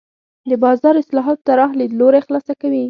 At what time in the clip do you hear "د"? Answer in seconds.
0.49-0.51